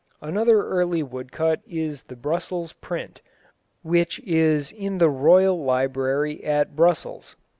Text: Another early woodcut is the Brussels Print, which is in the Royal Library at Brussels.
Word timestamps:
Another 0.19 0.63
early 0.63 1.03
woodcut 1.03 1.61
is 1.67 2.01
the 2.01 2.15
Brussels 2.15 2.73
Print, 2.73 3.21
which 3.83 4.19
is 4.21 4.71
in 4.71 4.97
the 4.97 5.09
Royal 5.11 5.63
Library 5.63 6.43
at 6.43 6.75
Brussels. 6.75 7.35